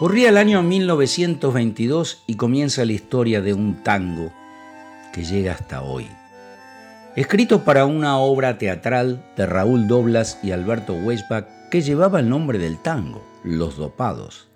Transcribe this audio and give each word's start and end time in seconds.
Corría 0.00 0.30
el 0.30 0.38
año 0.38 0.62
1922 0.62 2.22
y 2.26 2.36
comienza 2.36 2.86
la 2.86 2.92
historia 2.92 3.42
de 3.42 3.52
un 3.52 3.82
tango 3.82 4.32
que 5.12 5.24
llega 5.24 5.52
hasta 5.52 5.82
hoy. 5.82 6.08
Escrito 7.16 7.64
para 7.64 7.84
una 7.84 8.16
obra 8.16 8.56
teatral 8.56 9.22
de 9.36 9.44
Raúl 9.44 9.88
Doblas 9.88 10.38
y 10.42 10.52
Alberto 10.52 10.94
Weisbach 10.94 11.44
que 11.70 11.82
llevaba 11.82 12.20
el 12.20 12.30
nombre 12.30 12.58
del 12.58 12.78
tango, 12.78 13.22
Los 13.44 13.76
Dopados. 13.76 14.48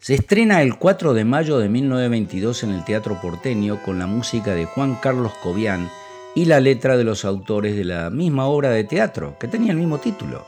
Se 0.00 0.14
estrena 0.14 0.62
el 0.62 0.76
4 0.76 1.14
de 1.14 1.24
mayo 1.24 1.58
de 1.58 1.68
1922 1.68 2.64
en 2.64 2.70
el 2.72 2.84
Teatro 2.84 3.20
Porteño 3.22 3.80
con 3.84 4.00
la 4.00 4.08
música 4.08 4.52
de 4.52 4.64
Juan 4.64 4.96
Carlos 4.96 5.30
Cobian 5.44 5.88
y 6.34 6.46
la 6.46 6.58
letra 6.58 6.96
de 6.96 7.04
los 7.04 7.24
autores 7.24 7.76
de 7.76 7.84
la 7.84 8.10
misma 8.10 8.46
obra 8.46 8.70
de 8.70 8.82
teatro, 8.82 9.36
que 9.38 9.46
tenía 9.46 9.70
el 9.70 9.78
mismo 9.78 9.98
título. 9.98 10.44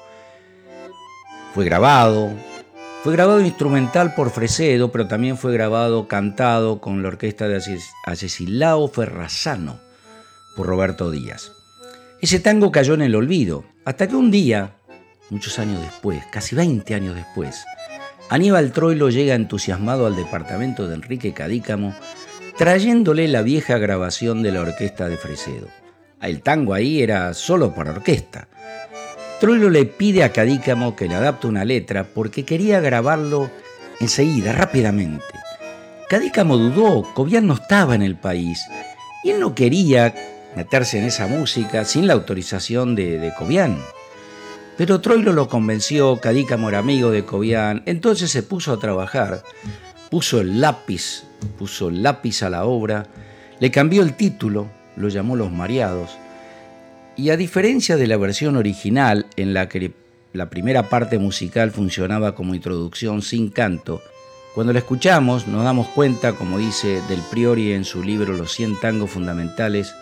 Fue 1.54 1.64
grabado, 1.64 2.32
fue 3.04 3.12
grabado 3.12 3.42
instrumental 3.42 4.14
por 4.14 4.30
Fresedo, 4.30 4.90
pero 4.90 5.06
también 5.06 5.36
fue 5.36 5.52
grabado 5.52 6.08
cantado 6.08 6.80
con 6.80 7.02
la 7.02 7.08
orquesta 7.08 7.46
de 7.46 7.62
Asesilao 8.06 8.88
Ferrazano 8.88 9.78
por 10.56 10.68
Roberto 10.68 11.10
Díaz. 11.10 11.52
Ese 12.22 12.40
tango 12.40 12.72
cayó 12.72 12.94
en 12.94 13.02
el 13.02 13.14
olvido, 13.14 13.66
hasta 13.84 14.08
que 14.08 14.16
un 14.16 14.30
día, 14.30 14.76
muchos 15.28 15.58
años 15.58 15.82
después, 15.82 16.24
casi 16.32 16.56
20 16.56 16.94
años 16.94 17.14
después, 17.14 17.66
Aníbal 18.30 18.72
Troilo 18.72 19.10
llega 19.10 19.34
entusiasmado 19.34 20.06
al 20.06 20.16
departamento 20.16 20.88
de 20.88 20.94
Enrique 20.94 21.34
Cadícamo, 21.34 21.94
trayéndole 22.56 23.28
la 23.28 23.42
vieja 23.42 23.76
grabación 23.76 24.42
de 24.42 24.52
la 24.52 24.62
orquesta 24.62 25.10
de 25.10 25.18
Fresedo. 25.18 25.68
El 26.22 26.40
tango 26.40 26.72
ahí 26.72 27.02
era 27.02 27.34
solo 27.34 27.74
para 27.74 27.90
orquesta, 27.90 28.48
Troilo 29.40 29.68
le 29.68 29.84
pide 29.84 30.22
a 30.22 30.32
Cadícamo 30.32 30.94
que 30.94 31.08
le 31.08 31.14
adapte 31.14 31.46
una 31.46 31.64
letra 31.64 32.04
porque 32.04 32.44
quería 32.44 32.80
grabarlo 32.80 33.50
enseguida, 34.00 34.52
rápidamente. 34.52 35.24
Cadícamo 36.08 36.56
dudó, 36.56 37.02
Cobian 37.14 37.46
no 37.46 37.54
estaba 37.54 37.94
en 37.94 38.02
el 38.02 38.16
país 38.16 38.60
y 39.24 39.30
él 39.30 39.40
no 39.40 39.54
quería 39.54 40.14
meterse 40.54 40.98
en 40.98 41.04
esa 41.04 41.26
música 41.26 41.84
sin 41.84 42.06
la 42.06 42.12
autorización 42.12 42.94
de, 42.94 43.18
de 43.18 43.34
Cobian. 43.34 43.78
Pero 44.76 45.00
Troilo 45.00 45.32
lo 45.32 45.48
convenció, 45.48 46.20
Cadícamo 46.20 46.68
era 46.68 46.78
amigo 46.78 47.10
de 47.10 47.24
Cobian, 47.24 47.82
entonces 47.86 48.30
se 48.30 48.42
puso 48.42 48.72
a 48.72 48.78
trabajar, 48.78 49.42
puso 50.10 50.40
el 50.40 50.60
lápiz, 50.60 51.24
puso 51.58 51.88
el 51.88 52.02
lápiz 52.02 52.42
a 52.42 52.50
la 52.50 52.64
obra, 52.64 53.06
le 53.60 53.70
cambió 53.70 54.02
el 54.02 54.14
título, 54.14 54.68
lo 54.96 55.08
llamó 55.08 55.36
Los 55.36 55.50
Mareados, 55.50 56.10
y 57.16 57.30
a 57.30 57.36
diferencia 57.36 57.96
de 57.96 58.06
la 58.06 58.16
versión 58.16 58.56
original, 58.56 59.23
en 59.36 59.54
la 59.54 59.68
que 59.68 59.92
la 60.32 60.50
primera 60.50 60.88
parte 60.88 61.18
musical 61.18 61.70
funcionaba 61.70 62.34
como 62.34 62.54
introducción 62.54 63.22
sin 63.22 63.50
canto, 63.50 64.02
cuando 64.54 64.72
la 64.72 64.78
escuchamos 64.78 65.48
nos 65.48 65.64
damos 65.64 65.88
cuenta, 65.88 66.34
como 66.34 66.58
dice 66.58 67.02
Del 67.08 67.20
Priori 67.30 67.72
en 67.72 67.84
su 67.84 68.04
libro 68.04 68.34
Los 68.34 68.52
100 68.52 68.78
tangos 68.80 69.10
fundamentales, 69.10 69.92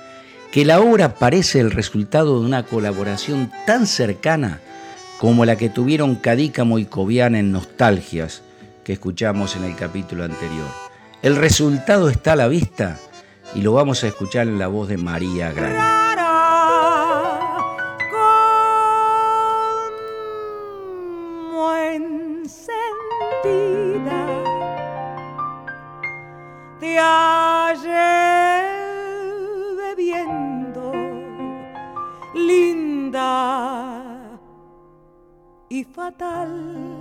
que 0.53 0.67
la 0.67 0.81
obra 0.81 1.15
parece 1.15 1.61
el 1.61 1.71
resultado 1.71 2.39
de 2.39 2.47
una 2.47 2.63
colaboración 2.65 3.51
tan 3.67 3.87
cercana 3.87 4.61
como 5.19 5.47
la 5.47 5.57
que 5.57 5.71
tuvieron 5.71 6.17
Cadícamo 6.17 6.79
y 6.79 6.85
Cobian 6.85 7.35
en 7.35 7.51
Nostalgias, 7.51 8.43
que 8.85 8.93
escuchamos 8.93 9.57
en 9.57 9.65
el 9.65 9.75
capítulo 9.75 10.25
anterior. 10.25 10.69
El 11.23 11.37
resultado 11.37 12.11
está 12.11 12.33
a 12.33 12.37
la 12.37 12.49
vista 12.49 12.99
y 13.55 13.63
lo 13.63 13.73
vamos 13.73 14.05
a 14.05 14.09
escuchar 14.09 14.49
en 14.49 14.59
la 14.59 14.67
voz 14.67 14.89
de 14.89 14.99
María 14.99 15.53
Grande. 15.53 16.12
Y 35.73 35.85
fatal. 35.85 36.99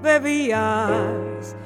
Bebías 0.00 1.56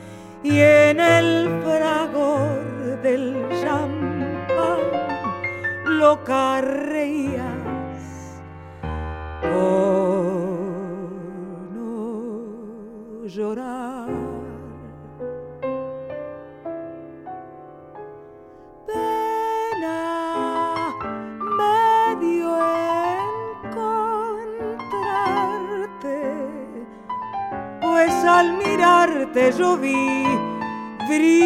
y 0.43 0.59
en 0.59 1.01
el 1.01 1.61
fragor 1.63 3.03
del 3.03 3.47
champán 3.61 4.81
lo 5.85 6.25
carreías 6.25 7.56
llorar. 13.37 14.27
al 28.29 28.53
mirarte 28.55 29.53
yo 29.59 29.77
vi 29.77 30.25
brillar 31.09 31.37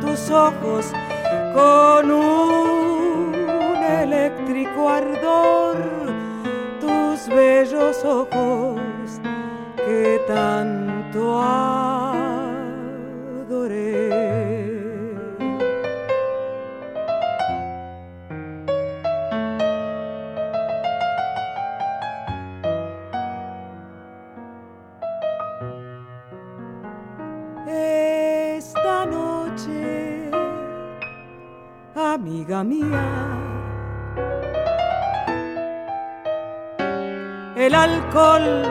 tus 0.00 0.30
ojos 0.30 0.86
con 1.54 2.10
un 2.10 2.85
eléctrico 4.06 4.88
ardor, 4.88 5.76
tus 6.80 7.28
bellos 7.28 8.04
ojos 8.04 9.20
que 9.84 10.20
tanto 10.26 11.42
adoré. 11.42 12.26
amiga 32.16 32.64
mía. 32.64 33.45
El 37.56 37.74
alcohol 37.74 38.64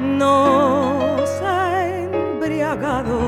nos 0.00 1.30
ha 1.42 1.86
embriagado. 1.86 3.20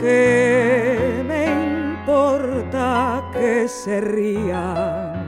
¿Qué 0.00 1.22
me 1.24 1.46
importa 1.46 3.22
que 3.32 3.68
se 3.68 4.00
rían 4.00 5.26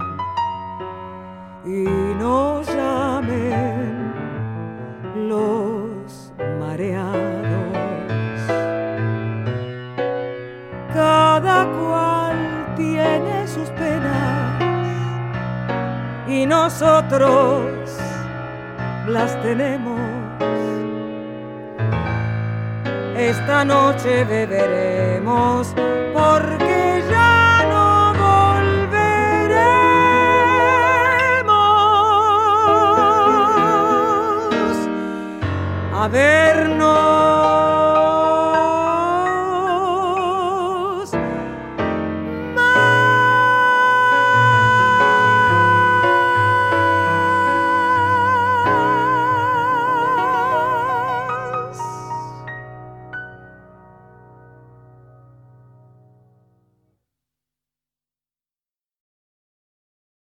y 1.64 1.84
no 2.18 2.62
llamen 2.62 4.12
los 5.28 6.32
mareados? 6.58 7.44
tiene 12.76 13.46
sus 13.46 13.68
penas 13.70 14.23
y 16.34 16.46
nosotros 16.46 17.62
las 19.06 19.40
tenemos. 19.42 20.00
Esta 23.16 23.64
noche 23.64 24.24
beberemos 24.24 25.72
porque 26.12 27.04
ya 27.08 27.64
no 27.70 28.12
volveremos 28.24 29.14
a 35.94 36.08
vernos 36.08 37.03